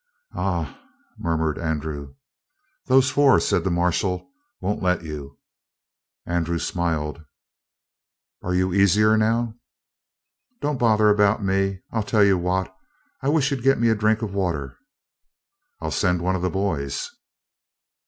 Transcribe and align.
"Ah?" 0.33 0.79
murmured 1.19 1.59
Andrew. 1.59 2.15
"Those 2.87 3.11
four," 3.11 3.39
said 3.39 3.63
the 3.63 3.69
marshal, 3.69 4.27
"won't 4.59 4.81
let 4.81 5.03
you." 5.03 5.37
Andrew 6.25 6.57
smiled. 6.57 7.23
"Are 8.41 8.55
you 8.55 8.73
easier 8.73 9.15
now?" 9.15 9.53
"Don't 10.59 10.79
bother 10.79 11.09
about 11.11 11.43
me. 11.43 11.83
I'll 11.91 12.01
tell 12.01 12.23
you 12.23 12.39
what 12.39 12.75
I 13.21 13.29
wish 13.29 13.51
you'd 13.51 13.61
get 13.61 13.79
me 13.79 13.89
a 13.89 13.95
drink 13.95 14.23
of 14.23 14.33
water." 14.33 14.75
"I'll 15.81 15.91
send 15.91 16.23
one 16.23 16.35
of 16.35 16.41
the 16.41 16.49
boys." 16.49 17.07